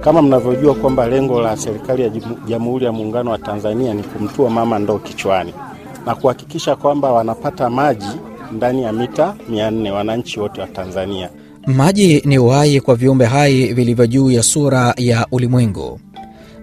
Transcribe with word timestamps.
Kama 0.00 0.22
mnavyojua 0.22 0.74
kwamba 0.74 1.06
lengo 1.06 1.40
la 1.40 1.56
serikali 1.56 2.02
ya 2.02 2.10
Jamhuri 2.48 2.84
ya 2.84 2.92
Muungano 2.92 3.30
wa 3.30 3.38
Tanzania 3.38 3.94
ni 3.94 4.02
kumtua 4.02 4.50
mama 4.50 4.78
ndoo 4.78 4.98
kichwani 4.98 5.54
na 6.06 6.14
kuhakikisha 6.14 6.76
kwamba 6.76 7.12
wanapata 7.12 7.70
maji 7.70 8.06
ndani 8.52 8.82
ya 8.82 8.92
mita 8.92 9.34
400 9.50 9.90
wananchi 9.90 10.40
wote 10.40 10.60
wa 10.60 10.66
Tanzania. 10.66 11.30
Maji 11.66 12.22
ni 12.24 12.38
uhai 12.38 12.80
kwa 12.80 12.94
viumbe 12.94 13.24
hai 13.24 13.72
vilivyo 13.72 14.06
juu 14.06 14.30
ya 14.30 14.42
sura 14.42 14.94
ya 14.96 15.26
ulimwengu. 15.32 16.00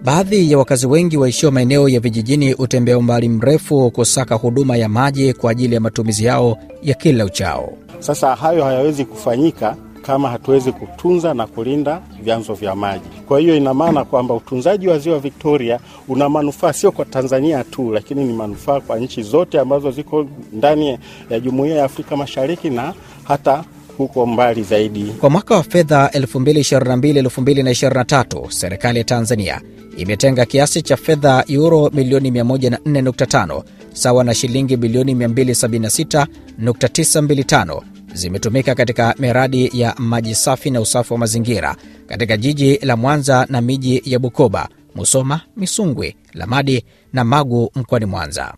Baadhi 0.03 0.51
ya 0.51 0.57
wakazi 0.57 0.87
wengi 0.87 1.17
waishio 1.17 1.51
maeneo 1.51 1.89
ya 1.89 1.99
vijijini 1.99 2.51
hutembea 2.51 2.97
umbali 2.97 3.29
mrefu 3.29 3.91
kusaka 3.91 4.35
huduma 4.35 4.77
ya 4.77 4.89
maji 4.89 5.33
kwa 5.33 5.51
ajili 5.51 5.75
ya 5.75 5.81
matumizi 5.81 6.25
yao 6.25 6.57
ya 6.83 6.93
kila 6.93 7.25
uchao. 7.25 7.73
Sasa 8.03 8.35
hayo 8.35 8.63
hayawezi 8.63 9.05
kufanyika 9.05 9.75
kama 10.01 10.29
hatuwezi 10.29 10.71
kutunza 10.71 11.33
na 11.33 11.47
kulinda 11.47 12.01
vyanzo 12.23 12.53
vya 12.53 12.75
maji. 12.75 13.05
Kwa 13.27 13.39
hiyo 13.39 13.55
ina 13.57 13.73
maana 13.73 14.05
kwamba 14.05 14.33
utunzaji 14.33 14.87
wa 14.87 14.99
ziwa 14.99 15.19
Victoria 15.19 15.79
una 16.07 16.29
manufaa 16.29 16.73
sio 16.73 16.91
kwa 16.91 17.05
Tanzania 17.05 17.63
tu, 17.63 17.91
lakini 17.91 18.23
ni 18.23 18.33
manufaa 18.33 18.79
kwa 18.79 18.99
nchi 18.99 19.23
zote 19.23 19.59
ambazo 19.59 19.91
ziko 19.91 20.25
ndani 20.53 20.99
ya 21.29 21.39
Jumuiya 21.39 21.75
ya 21.77 21.85
Afrika 21.85 22.17
Mashariki 22.17 22.69
na 22.69 22.93
hata 23.23 23.63
huko 23.97 24.25
mbali 24.25 24.63
zaidi. 24.63 25.03
Kwa 25.03 25.29
mwaka 25.29 25.55
wa 25.55 25.63
fedha 25.63 26.07
2022-2023 26.13 28.49
serikali 28.49 28.97
ya 28.97 29.03
Tanzania 29.03 29.61
imetenga 29.97 30.45
kiasi 30.45 30.81
cha 30.81 30.97
fedha 30.97 31.43
euro 31.47 31.89
milioni 31.93 32.31
104.5 32.31 33.63
sawa 33.93 34.23
na 34.23 34.33
shilingi 34.33 34.77
bilioni 34.77 35.13
276.925 35.13 37.81
zimetumika 38.13 38.75
katika 38.75 39.15
miradi 39.19 39.69
ya 39.73 39.95
maji 39.97 40.35
safi 40.35 40.69
na 40.71 40.81
usafi 40.81 41.13
wa 41.13 41.19
mazingira 41.19 41.75
katika 42.07 42.37
jiji 42.37 42.77
la 42.77 42.95
Mwanza 42.97 43.45
na 43.49 43.61
miji 43.61 44.01
ya 44.05 44.19
Bukoba, 44.19 44.69
Musoma, 44.95 45.41
Misungwi, 45.57 46.15
Lamadi 46.33 46.85
na 47.13 47.23
Magu 47.23 47.71
mkoani 47.75 48.05
Mwanza, 48.05 48.53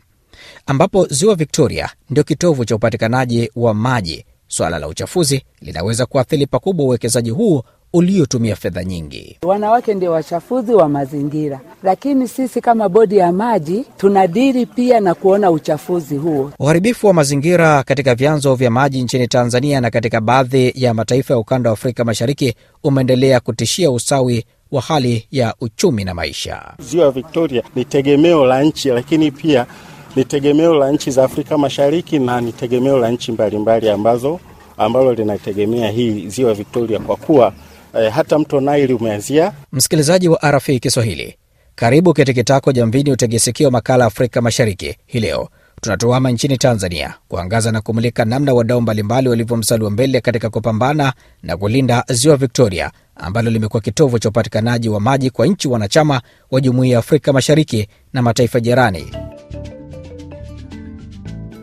ambapo 0.65 1.05
ziwa 1.07 1.35
Victoria 1.35 1.89
ndio 2.09 2.23
kitovu 2.23 2.65
cha 2.65 2.75
upatikanaji 2.75 3.51
wa 3.55 3.73
maji. 3.73 4.25
Swala 4.47 4.79
la 4.79 4.87
uchafuzi 4.87 5.41
linaweza 5.61 6.05
kuathiri 6.05 6.47
pakubwa 6.47 6.85
uwekezaji 6.85 7.29
huu 7.29 7.63
uliotumia 7.95 8.55
fedha 8.55 8.83
nyingi. 8.83 9.37
Wanawake 9.43 9.93
ndio 9.93 10.11
wachafuzi 10.11 10.73
wa 10.73 10.89
mazingira, 10.89 11.59
lakini 11.83 12.27
sisi 12.27 12.61
kama 12.61 12.89
bodi 12.89 13.17
ya 13.17 13.31
maji 13.31 13.85
tunadiri 13.97 14.65
pia 14.65 14.99
na 14.99 15.13
kuona 15.15 15.51
uchafuzi 15.51 16.17
huo. 16.17 16.51
Uharibifu 16.59 17.07
wa 17.07 17.13
mazingira 17.13 17.83
katika 17.83 18.15
vyanzo 18.15 18.55
vya 18.55 18.71
maji 18.71 19.01
nchini 19.03 19.27
Tanzania 19.27 19.81
na 19.81 19.89
katika 19.91 20.21
baadhi 20.21 20.71
ya 20.75 20.93
mataifa 20.93 21.33
ya 21.33 21.39
ukanda 21.39 21.69
wa 21.69 21.73
Afrika 21.73 22.05
Mashariki 22.05 22.55
umeendelea 22.83 23.39
kutishia 23.39 23.91
usawi 23.91 24.45
wa 24.71 24.81
hali 24.81 25.27
ya 25.31 25.55
uchumi 25.61 26.03
na 26.03 26.13
maisha. 26.13 26.61
Ziwa 26.79 27.11
Victoria 27.11 27.63
ni 27.75 27.85
tegemeo 27.85 28.45
la 28.45 28.63
nchi, 28.63 28.89
lakini 28.89 29.31
pia 29.31 29.65
ni 30.15 30.25
tegemeo 30.25 30.75
la 30.75 30.91
nchi 30.91 31.11
za 31.11 31.23
Afrika 31.23 31.57
Mashariki 31.57 32.19
na 32.19 32.41
ni 32.41 32.51
tegemeo 32.51 32.97
la 32.99 33.09
nchi 33.11 33.31
mbalimbali 33.31 33.89
ambazo 33.89 34.39
ambalo 34.77 35.13
linategemea 35.13 35.91
hii 35.91 36.27
ziwa 36.27 36.53
Victoria 36.53 36.99
kwa 36.99 37.15
kuwa 37.15 37.53
eh, 37.99 38.11
hata 38.11 38.39
mto 38.39 38.61
Nile 38.61 38.93
umeanzia. 38.93 39.51
Msikilizaji 39.71 40.29
wa 40.29 40.51
RFI 40.51 40.79
Kiswahili, 40.79 41.35
karibu 41.75 42.13
Kitikitako 42.13 42.71
Jamvini, 42.71 43.11
utegesikio 43.11 43.71
makala 43.71 44.05
Afrika 44.05 44.41
Mashariki. 44.41 44.95
Hii 45.05 45.19
leo 45.19 45.49
tunatuama 45.81 46.31
nchini 46.31 46.57
Tanzania 46.57 47.13
kuangaza 47.27 47.71
na 47.71 47.81
kumulika 47.81 48.25
namna 48.25 48.53
wadau 48.53 48.81
mbalimbali 48.81 49.29
walivyo 49.29 49.57
mbele 49.89 50.21
katika 50.21 50.49
kupambana 50.49 51.13
na 51.43 51.57
kulinda 51.57 52.03
ziwa 52.09 52.37
Victoria 52.37 52.91
ambalo 53.15 53.49
limekuwa 53.51 53.81
kitovu 53.81 54.19
cha 54.19 54.29
upatikanaji 54.29 54.89
wa 54.89 54.99
maji 54.99 55.29
kwa 55.29 55.47
nchi 55.47 55.67
wanachama 55.67 56.21
wa 56.51 56.61
Jumuiya 56.61 56.93
ya 56.93 56.99
Afrika 56.99 57.33
Mashariki 57.33 57.87
na 58.13 58.21
mataifa 58.21 58.59
jirani. 58.59 59.11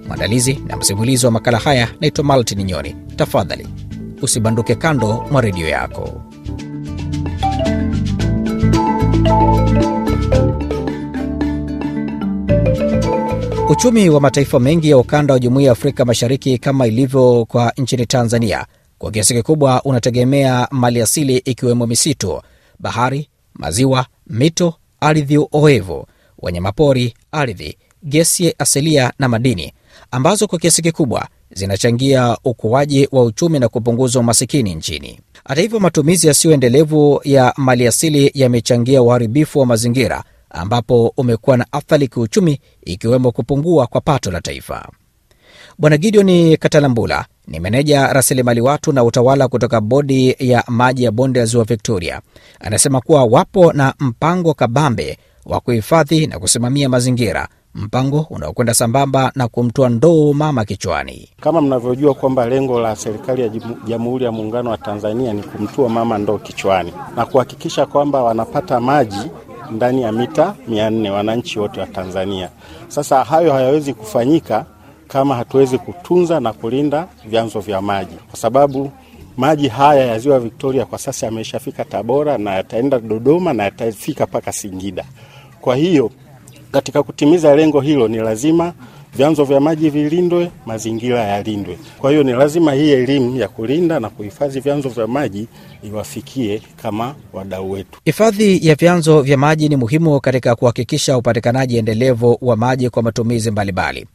Mwandalizi 0.06 0.54
na 0.66 0.76
msimulizi 0.76 1.26
wa 1.26 1.32
makala 1.32 1.58
haya 1.58 1.88
naitwa 2.00 2.24
Maltin 2.24 2.62
Nyoni. 2.64 2.96
Tafadhali 3.16 3.68
usibanduke 4.22 4.74
kando 4.74 5.26
mwa 5.30 5.40
redio 5.40 5.68
yako. 5.68 6.22
Uchumi 13.72 14.08
wa 14.10 14.20
mataifa 14.20 14.60
mengi 14.60 14.90
ya 14.90 14.98
ukanda 14.98 15.34
wa 15.34 15.40
jumuiya 15.40 15.66
ya 15.66 15.72
Afrika 15.72 16.04
Mashariki 16.04 16.58
kama 16.58 16.86
ilivyo 16.86 17.44
kwa 17.48 17.72
nchini 17.76 18.06
Tanzania, 18.06 18.66
kwa 18.98 19.10
kiasi 19.10 19.34
kikubwa 19.34 19.82
unategemea 19.82 20.68
mali 20.70 21.00
asili 21.02 21.36
ikiwemo 21.36 21.86
misitu, 21.86 22.42
bahari, 22.78 23.28
maziwa, 23.54 24.06
mito, 24.26 24.74
ardhi 25.00 25.38
oevu, 25.52 26.06
wanyamapori, 26.38 27.14
ardhi, 27.32 27.78
gesi 28.04 28.54
asilia 28.58 29.12
na 29.18 29.28
madini 29.28 29.72
ambazo 30.10 30.46
kwa 30.46 30.58
kiasi 30.58 30.82
kikubwa 30.82 31.28
zinachangia 31.52 32.36
ukuaji 32.44 33.08
wa 33.12 33.24
uchumi 33.24 33.58
na 33.58 33.68
kupunguza 33.68 34.20
umasikini 34.20 34.74
nchini. 34.74 35.20
Hata 35.44 35.60
hivyo, 35.60 35.80
matumizi 35.80 36.26
yasiyoendelevu 36.26 37.20
ya 37.24 37.52
maliasili 37.56 38.30
yamechangia 38.34 39.02
uharibifu 39.02 39.58
wa 39.58 39.66
mazingira 39.66 40.24
ambapo 40.52 41.12
umekuwa 41.16 41.56
na 41.56 41.66
athari 41.72 42.08
kiuchumi, 42.08 42.60
ikiwemo 42.84 43.32
kupungua 43.32 43.86
kwa 43.86 44.00
pato 44.00 44.30
la 44.30 44.40
taifa. 44.40 44.88
Bwana 45.78 45.96
Gideon 45.96 46.56
Katalambula 46.56 47.26
ni 47.48 47.60
meneja 47.60 48.12
rasilimali 48.12 48.60
watu 48.60 48.92
na 48.92 49.04
utawala 49.04 49.48
kutoka 49.48 49.80
bodi 49.80 50.36
ya 50.38 50.64
maji 50.68 51.04
ya 51.04 51.10
bonde 51.10 51.40
ya 51.40 51.46
ziwa 51.46 51.64
Victoria. 51.64 52.20
Anasema 52.60 53.00
kuwa 53.00 53.24
wapo 53.24 53.72
na 53.72 53.94
mpango 53.98 54.54
kabambe 54.54 55.18
wa 55.46 55.60
kuhifadhi 55.60 56.26
na 56.26 56.38
kusimamia 56.38 56.88
mazingira 56.88 57.48
mpango 57.74 58.26
unaokwenda 58.30 58.74
sambamba 58.74 59.32
na 59.34 59.48
kumtoa 59.48 59.88
ndoo 59.88 60.32
mama 60.32 60.64
kichwani. 60.64 61.28
Kama 61.40 61.60
mnavyojua 61.60 62.14
kwamba 62.14 62.46
lengo 62.46 62.80
la 62.80 62.96
serikali 62.96 63.42
ya 63.42 63.48
Jamhuri 63.86 64.24
ya 64.24 64.32
Muungano 64.32 64.70
wa 64.70 64.78
Tanzania 64.78 65.32
ni 65.32 65.42
kumtua 65.42 65.88
mama 65.88 66.18
ndoo 66.18 66.38
kichwani 66.38 66.92
na 67.16 67.26
kuhakikisha 67.26 67.86
kwamba 67.86 68.22
wanapata 68.22 68.80
maji 68.80 69.30
ndani 69.72 70.02
ya 70.02 70.12
mita 70.12 70.54
400 70.70 71.10
wananchi 71.10 71.58
wote 71.58 71.80
wa 71.80 71.86
Tanzania. 71.86 72.48
Sasa 72.88 73.24
hayo 73.24 73.52
hayawezi 73.52 73.94
kufanyika 73.94 74.66
kama 75.08 75.34
hatuwezi 75.34 75.78
kutunza 75.78 76.40
na 76.40 76.52
kulinda 76.52 77.06
vyanzo 77.26 77.60
vya 77.60 77.80
maji, 77.82 78.14
kwa 78.30 78.38
sababu 78.38 78.90
maji 79.36 79.68
haya 79.68 80.04
ya 80.06 80.18
ziwa 80.18 80.40
Victoria 80.40 80.84
kwa 80.84 80.98
sasa 80.98 81.26
yameshafika 81.26 81.84
Tabora 81.84 82.38
na 82.38 82.54
yataenda 82.54 82.98
Dodoma 82.98 83.52
na 83.52 83.62
yatafika 83.64 84.26
mpaka 84.26 84.52
Singida. 84.52 85.04
Kwa 85.60 85.76
hiyo 85.76 86.10
katika 86.72 87.02
kutimiza 87.02 87.56
lengo 87.56 87.80
hilo 87.80 88.08
ni 88.08 88.16
lazima 88.16 88.72
vyanzo 89.14 89.44
vya 89.44 89.60
maji 89.60 89.90
vilindwe, 89.90 90.50
mazingira 90.66 91.20
yalindwe. 91.24 91.78
Kwa 91.98 92.10
hiyo 92.10 92.22
ni 92.22 92.32
lazima 92.32 92.72
hii 92.72 92.90
elimu 92.90 93.36
ya 93.36 93.48
kulinda 93.48 94.00
na 94.00 94.10
kuhifadhi 94.10 94.60
vyanzo 94.60 94.88
vya 94.88 95.06
maji 95.06 95.46
iwafikie 95.82 96.62
kama 96.82 97.14
wadau 97.32 97.70
wetu. 97.70 98.00
Hifadhi 98.04 98.66
ya 98.68 98.74
vyanzo 98.74 99.22
vya 99.22 99.36
maji 99.36 99.68
ni 99.68 99.76
muhimu 99.76 100.20
katika 100.20 100.54
kuhakikisha 100.56 101.18
upatikanaji 101.18 101.76
endelevu 101.76 102.38
wa 102.40 102.56
maji 102.56 102.90
kwa 102.90 103.02
matumizi 103.02 103.50
mbalimbali. 103.50 104.06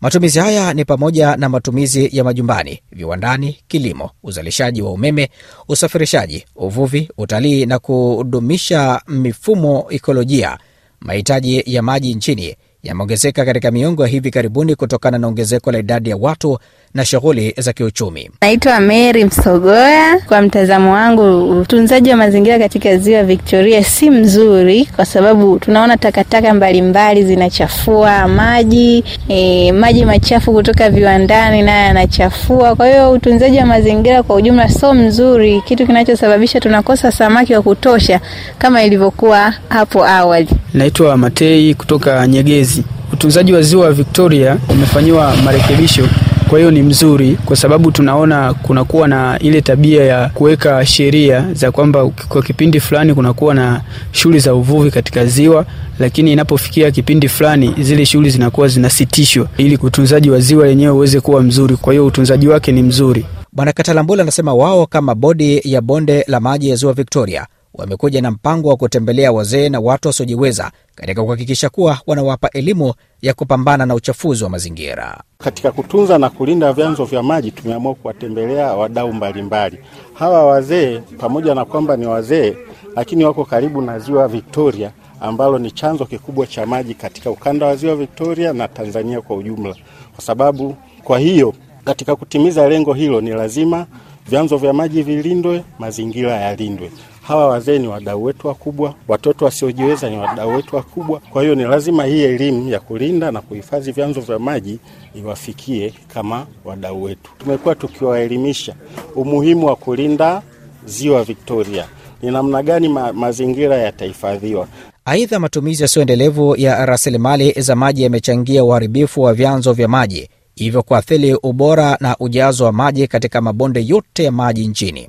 Matumizi 0.00 0.38
haya 0.38 0.74
ni 0.74 0.84
pamoja 0.84 1.36
na 1.36 1.48
matumizi 1.48 2.08
ya 2.16 2.24
majumbani, 2.24 2.80
viwandani, 2.92 3.58
kilimo, 3.68 4.10
uzalishaji 4.22 4.82
wa 4.82 4.92
umeme, 4.92 5.30
usafirishaji, 5.68 6.44
uvuvi, 6.56 7.08
utalii 7.18 7.66
na 7.66 7.78
kudumisha 7.78 9.00
mifumo 9.08 9.86
ikolojia. 9.90 10.58
Mahitaji 11.00 11.62
ya 11.66 11.82
maji 11.82 12.14
nchini 12.14 12.56
yameongezeka 12.82 13.44
katika 13.44 13.70
miongo 13.70 14.02
ya 14.02 14.08
hivi 14.08 14.30
karibuni 14.30 14.74
kutokana 14.74 15.18
na 15.18 15.26
ongezeko 15.26 15.72
la 15.72 15.78
idadi 15.78 16.10
ya 16.10 16.16
watu 16.16 16.58
na 16.94 17.04
shughuli 17.04 17.54
za 17.58 17.72
kiuchumi. 17.72 18.30
Naitwa 18.42 18.80
Mary 18.80 19.24
Msogoya. 19.24 20.18
Kwa 20.28 20.42
mtazamo 20.42 20.92
wangu, 20.92 21.50
utunzaji 21.60 22.10
wa 22.10 22.16
mazingira 22.16 22.58
katika 22.58 22.96
ziwa 22.96 23.22
Victoria 23.24 23.84
si 23.84 24.10
mzuri, 24.10 24.88
kwa 24.96 25.04
sababu 25.04 25.58
tunaona 25.58 25.96
takataka 25.96 26.54
mbalimbali 26.54 27.24
zinachafua 27.24 28.28
maji 28.28 29.04
e, 29.28 29.72
maji 29.72 30.04
machafu 30.04 30.52
kutoka 30.52 30.90
viwandani 30.90 31.62
nayo 31.62 31.86
yanachafua. 31.86 32.74
Kwa 32.76 32.88
hiyo 32.88 33.12
utunzaji 33.12 33.58
wa 33.58 33.66
mazingira 33.66 34.22
kwa 34.22 34.36
ujumla 34.36 34.68
sio 34.68 34.94
mzuri, 34.94 35.62
kitu 35.66 35.86
kinachosababisha 35.86 36.60
tunakosa 36.60 37.12
samaki 37.12 37.54
wa 37.54 37.62
kutosha 37.62 38.20
kama 38.58 38.82
ilivyokuwa 38.84 39.54
hapo 39.68 40.06
awali. 40.06 40.48
Naitwa 40.74 41.16
Matei 41.16 41.74
kutoka 41.74 42.26
Nyegezi. 42.26 42.84
Utunzaji 43.12 43.52
wa 43.52 43.62
ziwa 43.62 43.92
Victoria 43.92 44.56
umefanyiwa 44.68 45.36
marekebisho 45.36 46.08
Kwa 46.50 46.58
hiyo 46.58 46.70
ni 46.70 46.82
mzuri 46.82 47.36
kwa 47.44 47.56
sababu 47.56 47.92
tunaona 47.92 48.54
kunakuwa 48.54 49.08
na 49.08 49.38
ile 49.38 49.60
tabia 49.60 50.04
ya 50.04 50.28
kuweka 50.28 50.86
sheria 50.86 51.46
za 51.52 51.72
kwamba 51.72 52.08
kwa 52.28 52.42
kipindi 52.42 52.80
fulani 52.80 53.14
kunakuwa 53.14 53.54
na 53.54 53.80
shughuli 54.12 54.38
za 54.40 54.54
uvuvi 54.54 54.90
katika 54.90 55.26
ziwa, 55.26 55.66
lakini 55.98 56.32
inapofikia 56.32 56.90
kipindi 56.90 57.28
fulani 57.28 57.74
zile 57.80 58.06
shughuli 58.06 58.30
zinakuwa 58.30 58.68
zinasitishwa 58.68 59.48
ili 59.56 59.76
utunzaji 59.82 60.30
wa 60.30 60.40
ziwa 60.40 60.66
lenyewe 60.66 60.92
uweze 60.92 61.20
kuwa 61.20 61.42
mzuri. 61.42 61.76
Kwa 61.76 61.92
hiyo 61.92 62.06
utunzaji 62.06 62.48
wake 62.48 62.72
ni 62.72 62.82
mzuri. 62.82 63.26
Bwana 63.52 63.72
Katalambula 63.72 64.22
anasema 64.22 64.54
wao 64.54 64.86
kama 64.86 65.14
bodi 65.14 65.60
ya 65.64 65.80
bonde 65.80 66.24
la 66.28 66.40
maji 66.40 66.68
ya 66.70 66.76
ziwa 66.76 66.92
Victoria 66.92 67.46
wamekuja 67.74 68.22
na 68.22 68.30
mpango 68.30 68.68
wa 68.68 68.76
kutembelea 68.76 69.32
wazee 69.32 69.68
na 69.68 69.80
watu 69.80 70.08
wasiojiweza 70.08 70.70
katika 71.00 71.22
kuhakikisha 71.24 71.68
kuwa 71.68 71.98
wanawapa 72.06 72.50
elimu 72.50 72.94
ya 73.22 73.34
kupambana 73.34 73.86
na 73.86 73.94
uchafuzi 73.94 74.44
wa 74.44 74.50
mazingira. 74.50 75.20
Katika 75.38 75.72
kutunza 75.72 76.18
na 76.18 76.30
kulinda 76.30 76.72
vyanzo 76.72 77.04
vya 77.04 77.22
maji, 77.22 77.50
tumeamua 77.50 77.94
kuwatembelea 77.94 78.66
wadau 78.74 79.12
mbalimbali. 79.12 79.78
Hawa 80.14 80.46
wazee 80.46 80.98
pamoja 81.18 81.54
na 81.54 81.64
kwamba 81.64 81.96
ni 81.96 82.06
wazee, 82.06 82.56
lakini 82.96 83.24
wako 83.24 83.44
karibu 83.44 83.82
na 83.82 83.98
ziwa 83.98 84.28
Victoria 84.28 84.90
ambalo 85.20 85.58
ni 85.58 85.70
chanzo 85.70 86.04
kikubwa 86.04 86.46
cha 86.46 86.66
maji 86.66 86.94
katika 86.94 87.30
ukanda 87.30 87.66
wa 87.66 87.76
ziwa 87.76 87.96
Victoria 87.96 88.52
na 88.52 88.68
Tanzania 88.68 89.20
kwa 89.20 89.36
ujumla, 89.36 89.74
kwa 90.14 90.24
sababu 90.24 90.76
kwa 91.04 91.18
hiyo 91.18 91.54
katika 91.84 92.16
kutimiza 92.16 92.68
lengo 92.68 92.92
hilo 92.94 93.20
ni 93.20 93.30
lazima 93.30 93.86
vyanzo 94.28 94.56
vya 94.56 94.72
maji 94.72 95.02
vilindwe, 95.02 95.64
mazingira 95.78 96.32
yalindwe. 96.36 96.90
Hawa 97.22 97.48
wazee 97.48 97.78
ni 97.78 97.88
wadau 97.88 98.24
wetu 98.24 98.46
wakubwa, 98.48 98.94
watoto 99.08 99.44
wasiojiweza 99.44 100.10
ni 100.10 100.16
wadau 100.18 100.50
wetu 100.56 100.76
wakubwa. 100.76 101.20
Kwa 101.30 101.42
hiyo 101.42 101.54
ni 101.54 101.64
lazima 101.64 102.04
hii 102.04 102.22
elimu 102.22 102.68
ya 102.68 102.80
kulinda 102.80 103.30
na 103.32 103.40
kuhifadhi 103.40 103.92
vyanzo 103.92 104.20
vya 104.20 104.38
maji 104.38 104.78
iwafikie 105.14 105.94
kama 106.14 106.46
wadau 106.64 107.02
wetu. 107.02 107.30
Tumekuwa 107.38 107.74
tukiwaelimisha 107.74 108.74
umuhimu 109.14 109.66
wa 109.66 109.76
kulinda 109.76 110.42
ziwa 110.86 111.24
Victoria, 111.24 111.86
ni 112.22 112.30
namna 112.30 112.62
gani 112.62 112.88
ma 112.88 113.12
mazingira 113.12 113.76
yatahifadhiwa. 113.76 114.68
Aidha, 115.04 115.38
matumizi 115.40 115.82
yasiyoendelevu 115.82 116.56
ya 116.56 116.86
rasilimali 116.86 117.52
za 117.52 117.76
maji 117.76 118.02
yamechangia 118.02 118.64
uharibifu 118.64 119.20
wa 119.20 119.34
vyanzo 119.34 119.72
vya 119.72 119.88
maji, 119.88 120.28
hivyo 120.54 120.82
kuathiri 120.82 121.34
ubora 121.42 121.96
na 122.00 122.16
ujazo 122.20 122.64
wa 122.64 122.72
maji 122.72 123.06
katika 123.06 123.40
mabonde 123.40 123.84
yote 123.86 124.24
ya 124.24 124.32
maji 124.32 124.66
nchini. 124.68 125.08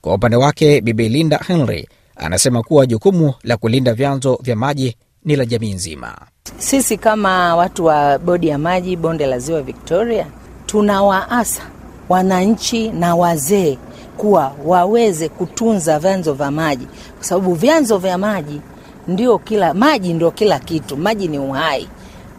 Kwa 0.00 0.14
upande 0.14 0.36
wake, 0.36 0.80
Bibi 0.80 1.08
Linda 1.08 1.40
Henry 1.46 1.88
anasema 2.16 2.62
kuwa 2.62 2.86
jukumu 2.86 3.34
la 3.42 3.56
kulinda 3.56 3.94
vyanzo 3.94 4.38
vya 4.42 4.56
maji 4.56 4.96
ni 5.24 5.36
la 5.36 5.46
jamii 5.46 5.74
nzima. 5.74 6.18
Sisi 6.58 6.96
kama 6.96 7.56
watu 7.56 7.84
wa 7.84 8.18
bodi 8.18 8.48
ya 8.48 8.58
maji 8.58 8.96
bonde 8.96 9.26
la 9.26 9.38
ziwa 9.38 9.62
Victoria, 9.62 10.26
tunawaasa 10.66 11.62
wananchi 12.08 12.88
na 12.90 13.14
wazee 13.14 13.78
kuwa 14.16 14.52
waweze 14.64 15.28
kutunza 15.28 15.98
vyanzo 15.98 16.32
vya 16.34 16.50
maji, 16.50 16.86
kwa 17.16 17.24
sababu 17.24 17.54
vyanzo 17.54 17.98
vya 17.98 18.18
maji 18.18 18.60
ndio 19.08 19.38
kila 19.38 19.74
maji 19.74 20.12
ndio 20.14 20.30
kila 20.30 20.58
kitu, 20.58 20.96
maji 20.96 21.28
ni 21.28 21.38
uhai. 21.38 21.88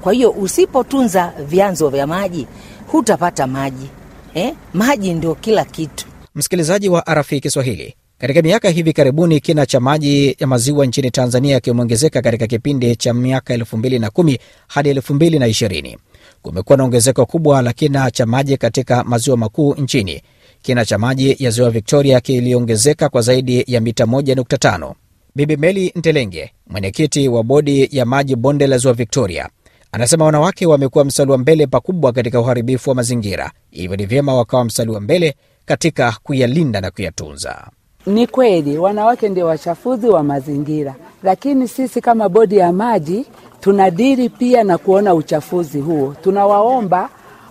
Kwa 0.01 0.13
hiyo 0.13 0.31
usipotunza 0.31 1.33
vyanzo 1.47 1.89
vya 1.89 2.07
maji 2.07 2.47
hutapata 2.87 3.47
maji 3.47 3.89
eh? 4.33 4.53
Maji 4.73 5.13
ndio 5.13 5.35
kila 5.35 5.65
kitu. 5.65 6.05
Msikilizaji 6.39 6.89
wa 6.89 7.01
RFI 7.13 7.39
Kiswahili, 7.39 7.95
katika 8.17 8.41
miaka 8.41 8.69
hivi 8.69 8.93
karibuni 8.93 9.39
kina 9.39 9.65
cha 9.65 9.79
maji 9.79 10.35
ya 10.39 10.47
maziwa 10.47 10.85
nchini 10.85 11.11
Tanzania 11.11 11.59
kimeongezeka 11.59 12.21
katika 12.21 12.47
kipindi 12.47 12.95
cha 12.95 13.13
miaka 13.13 13.57
2010 13.57 14.39
hadi 14.67 14.93
2020. 14.93 15.97
Kumekuwa 16.41 16.77
na 16.77 16.83
ongezeko 16.83 17.25
kubwa 17.25 17.61
la 17.61 17.73
kina 17.73 18.11
cha 18.11 18.25
maji 18.25 18.57
katika 18.57 19.03
maziwa 19.03 19.37
makuu 19.37 19.73
nchini. 19.75 20.21
Kina 20.61 20.85
cha 20.85 20.97
maji 20.97 21.35
ya 21.39 21.51
ziwa 21.51 21.69
Victoria 21.69 22.19
kiliongezeka 22.21 23.09
kwa 23.09 23.21
zaidi 23.21 23.63
ya 23.67 23.81
mita 23.81 24.03
1.5. 24.05 24.93
Bibi 25.35 25.57
Meli 25.57 25.91
Ntelenge, 25.95 26.51
mwenyekiti 26.67 27.27
wa 27.27 27.43
bodi 27.43 27.89
ya 27.91 28.05
maji 28.05 28.35
bonde 28.35 28.67
la 28.67 28.77
ziwa 28.77 28.93
Victoria, 28.93 29.49
anasema 29.91 30.25
wanawake 30.25 30.65
wamekuwa 30.65 31.05
mstari 31.05 31.37
mbele 31.37 31.67
pakubwa 31.67 32.11
katika 32.11 32.39
uharibifu 32.39 32.89
wa 32.89 32.95
mazingira, 32.95 33.51
hivyo 33.71 33.95
ni 33.97 34.05
vyema 34.05 34.33
wakawa 34.35 34.65
mstari 34.65 34.91
mbele 34.99 35.35
katika 35.73 36.15
kuyalinda 36.23 36.81
na 36.81 36.91
kuyatunza. 36.91 37.67
Ni 38.05 38.27
kweli 38.27 38.77
wanawake 38.77 39.29
ndio 39.29 39.45
wachafuzi 39.45 40.07
wa 40.09 40.23
mazingira, 40.23 40.95
lakini 41.23 41.67
sisi 41.67 42.01
kama 42.01 42.29
bodi 42.29 42.57
ya 42.57 42.71
maji 42.73 43.25
tunadiri 43.61 44.29
pia 44.29 44.63
na 44.63 44.77
kuona 44.77 45.13
uchafuzi 45.13 45.79
huo. 45.79 46.15
Tunawaomba 46.23 47.09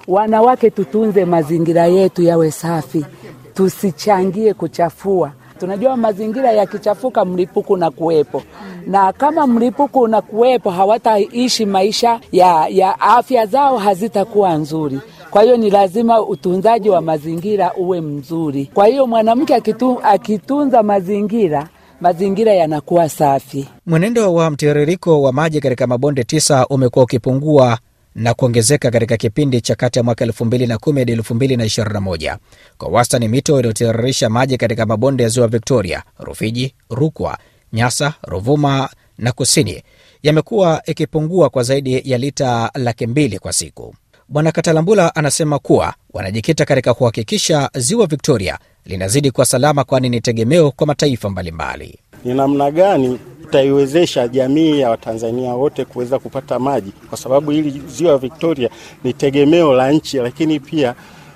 wanawake 0.08 0.70
tutunze 0.70 1.24
mazingira 1.24 1.86
yetu 1.86 2.22
yawe 2.22 2.50
safi, 2.50 3.06
tusichangie 3.54 4.54
kuchafua. 4.54 5.32
Tunajua 5.60 5.96
mazingira 5.96 6.52
yakichafuka, 6.52 7.24
mlipuko 7.24 7.76
na 7.76 7.90
kuwepo, 7.90 8.42
na 8.86 9.12
kama 9.12 9.46
mlipuko 9.46 10.00
unakuwepo, 10.00 10.70
hawataishi 10.70 11.66
maisha 11.66 12.20
ya, 12.32 12.66
ya 12.70 13.00
afya 13.00 13.46
zao 13.46 13.76
hazitakuwa 13.78 14.54
nzuri. 14.54 15.00
Kwa 15.30 15.42
hiyo 15.42 15.56
ni 15.56 15.70
lazima 15.70 16.20
utunzaji 16.22 16.88
wa 16.90 17.00
mazingira 17.00 17.74
uwe 17.74 18.00
mzuri. 18.00 18.70
Kwa 18.74 18.86
hiyo 18.86 19.06
mwanamke 19.06 19.54
akitu, 19.54 20.00
akitunza 20.02 20.82
mazingira 20.82 21.68
mazingira 22.00 22.52
yanakuwa 22.54 23.08
safi. 23.08 23.68
Mwenendo 23.86 24.34
wa 24.34 24.50
mtiririko 24.50 25.22
wa 25.22 25.32
maji 25.32 25.60
katika 25.60 25.86
mabonde 25.86 26.24
tisa 26.24 26.66
umekuwa 26.66 27.04
ukipungua 27.04 27.78
na 28.14 28.34
kuongezeka 28.34 28.90
katika 28.90 29.16
kipindi 29.16 29.60
cha 29.60 29.74
kati 29.74 29.98
ya 29.98 30.02
mwaka 30.02 30.24
2010 30.26 30.98
hadi 30.98 31.14
2021. 31.16 32.36
Kwa 32.78 32.88
wastani, 32.88 33.28
mito 33.28 33.58
iliyotiririsha 33.58 34.28
maji 34.30 34.56
katika 34.56 34.86
mabonde 34.86 35.22
ya 35.22 35.28
ziwa 35.28 35.48
Victoria, 35.48 36.02
Rufiji, 36.18 36.74
Rukwa, 36.90 37.38
Nyasa, 37.72 38.14
Ruvuma 38.22 38.88
na 39.18 39.32
Kusini 39.32 39.82
yamekuwa 40.22 40.82
ikipungua 40.86 41.48
kwa 41.50 41.62
zaidi 41.62 42.02
ya 42.04 42.18
lita 42.18 42.70
laki 42.74 43.06
mbili 43.06 43.38
kwa 43.38 43.52
siku. 43.52 43.94
Bwana 44.30 44.52
Katalambula 44.52 45.14
anasema 45.14 45.58
kuwa 45.58 45.94
wanajikita 46.12 46.64
katika 46.64 46.94
kuhakikisha 46.94 47.70
ziwa 47.74 48.06
Victoria 48.06 48.58
linazidi 48.84 49.30
kuwa 49.30 49.46
salama, 49.46 49.84
kwani 49.84 50.08
ni 50.08 50.20
tegemeo 50.20 50.70
kwa 50.70 50.86
mataifa 50.86 51.30
mbalimbali. 51.30 51.98
Ni 52.24 52.34
namna 52.34 52.70
gani 52.70 53.18
tutaiwezesha 53.42 54.28
jamii 54.28 54.80
ya 54.80 54.90
Watanzania 54.90 55.54
wote 55.54 55.84
kuweza 55.84 56.18
kupata 56.18 56.58
maji, 56.58 56.92
kwa 57.08 57.18
sababu 57.18 57.50
hili 57.50 57.82
ziwa 57.86 58.18
Victoria 58.18 58.70
ni 59.04 59.12
tegemeo 59.12 59.72
la 59.72 59.92
nchi, 59.92 60.16
lakini 60.16 60.60
pia 60.60 60.94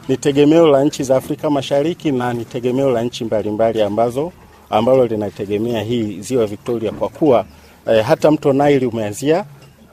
ni 0.09 0.17
tegemeo 0.17 0.67
la 0.67 0.85
nchi 0.85 1.05
za 1.05 1.17
Afrika 1.17 1.50
Mashariki 1.50 2.12
na 2.12 2.33
ni 2.33 2.45
tegemeo 2.45 2.91
la 2.91 3.03
nchi 3.03 3.25
mbalimbali 3.25 3.83
ambazo 3.83 4.33
ambalo 4.71 5.06
linategemea 5.06 5.83
hii 5.83 6.21
ziwa 6.21 6.47
Victoria 6.47 6.93
kwa 6.93 7.09
kuwa 7.09 7.45
eh, 7.87 8.05
hata 8.05 8.31
mto 8.31 8.53
Nile 8.53 8.87
umeanzia 8.87 9.45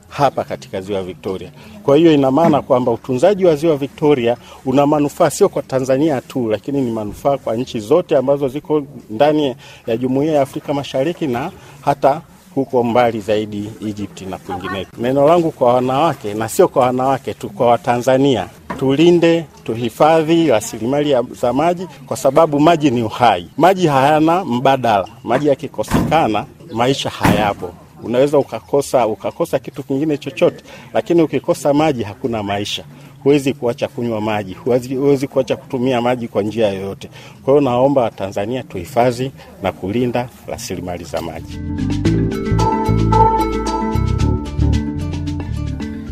hapa 0.09 0.43
katika 0.43 0.81
ziwa 0.81 1.03
Victoria. 1.03 1.51
Kwa 1.89 1.97
hiyo 1.97 2.13
ina 2.13 2.31
maana 2.31 2.61
kwamba 2.61 2.91
utunzaji 2.91 3.45
wa 3.45 3.55
ziwa 3.55 3.77
Victoria 3.77 4.37
una 4.65 4.87
manufaa 4.87 5.29
sio 5.29 5.49
kwa 5.49 5.61
Tanzania 5.61 6.21
tu, 6.21 6.49
lakini 6.49 6.81
ni 6.81 6.91
manufaa 6.91 7.37
kwa 7.37 7.55
nchi 7.55 7.79
zote 7.79 8.17
ambazo 8.17 8.47
ziko 8.47 8.83
ndani 9.09 9.55
ya 9.87 9.97
Jumuiya 9.97 10.33
ya 10.33 10.41
Afrika 10.41 10.73
Mashariki 10.73 11.27
na 11.27 11.51
hata 11.81 12.21
huko 12.55 12.83
mbali 12.83 13.19
zaidi 13.21 13.69
Egypt 13.87 14.21
na 14.21 14.37
kwingineko. 14.37 14.91
Neno 14.97 15.27
langu 15.27 15.51
kwa 15.51 15.73
wanawake 15.73 16.33
na 16.33 16.49
sio 16.49 16.67
kwa 16.67 16.85
wanawake 16.85 17.33
tu, 17.33 17.49
kwa 17.49 17.67
Watanzania, 17.67 18.47
tulinde, 18.79 19.45
tuhifadhi 19.63 20.47
rasilimali 20.47 21.15
za 21.41 21.53
maji 21.53 21.87
kwa 22.07 22.17
sababu 22.17 22.59
maji 22.59 22.91
ni 22.91 23.03
uhai. 23.03 23.49
Maji 23.57 23.87
hayana 23.87 24.45
mbadala. 24.45 25.07
Maji 25.23 25.47
yakikosekana, 25.47 26.45
maisha 26.73 27.09
hayapo. 27.09 27.71
Unaweza 28.03 28.37
ukakosa 28.37 29.07
ukakosa 29.07 29.59
kitu 29.59 29.83
kingine 29.83 30.17
chochote, 30.17 30.63
lakini 30.93 31.21
ukikosa 31.21 31.73
maji 31.73 32.03
hakuna 32.03 32.43
maisha. 32.43 32.83
Huwezi 33.23 33.53
kuacha 33.53 33.87
kunywa 33.87 34.21
maji, 34.21 34.53
huwezi, 34.53 35.27
kuacha 35.27 35.55
kutumia 35.55 36.01
maji 36.01 36.27
kwa 36.27 36.43
njia 36.43 36.67
yoyote. 36.69 37.09
Kwa 37.45 37.53
hiyo 37.53 37.61
naomba 37.61 38.01
Watanzania 38.01 38.63
tuhifadhi 38.63 39.31
na 39.63 39.71
kulinda 39.71 40.29
rasilimali 40.47 41.03
za 41.03 41.21
maji. 41.21 41.59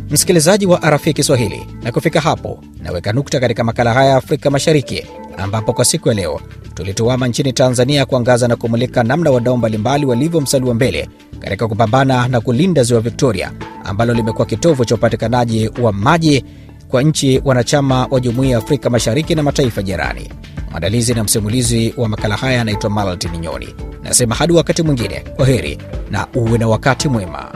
Msikilizaji 0.10 0.66
wa 0.66 0.80
RFI 0.90 1.14
Kiswahili, 1.14 1.68
na 1.84 1.92
kufika 1.92 2.22
hapo 2.22 2.60
naweka 2.84 3.14
nukta 3.14 3.40
katika 3.40 3.64
makala 3.64 3.94
haya 3.94 4.10
ya 4.10 4.18
Afrika 4.18 4.50
Mashariki, 4.50 5.06
ambapo 5.38 5.74
kwa 5.74 5.86
siku 5.86 6.08
ya 6.08 6.14
leo 6.14 6.42
tulituama 6.74 7.28
nchini 7.28 7.54
Tanzania 7.54 8.06
kuangaza 8.06 8.48
na 8.48 8.56
kumulika 8.56 9.04
namna 9.04 9.32
wadau 9.32 9.58
mbalimbali 9.58 10.06
walivyo 10.06 10.42
mstari 10.42 10.66
wa 10.66 10.74
mbele 10.74 11.10
katika 11.40 11.68
kupambana 11.68 12.28
na 12.28 12.42
kulinda 12.42 12.84
ziwa 12.84 13.02
Victoria 13.02 13.52
ambalo 13.84 14.14
limekuwa 14.14 14.46
kitovu 14.46 14.86
cha 14.86 14.96
upatikanaji 14.96 15.70
wa 15.82 15.94
maji 15.94 16.46
kwa 16.88 17.04
nchi 17.04 17.42
wanachama 17.46 18.06
wa 18.12 18.20
Jumuiya 18.20 18.52
ya 18.52 18.58
Afrika 18.58 18.90
Mashariki 18.90 19.36
na 19.36 19.44
mataifa 19.44 19.82
jirani. 19.82 20.30
Mwandalizi 20.72 21.14
na 21.14 21.24
msimulizi 21.24 21.94
wa 21.98 22.10
makala 22.10 22.36
haya 22.36 22.62
anaitwa 22.62 22.90
Maltin 22.90 23.32
Nyoni. 23.38 23.76
Nasema 24.04 24.36
hadi 24.36 24.54
wakati 24.54 24.84
mwingine, 24.84 25.24
kwa 25.36 25.46
heri 25.46 25.78
na 26.12 26.28
uwe 26.36 26.58
na 26.58 26.68
wakati 26.68 27.10
mwema. 27.10 27.52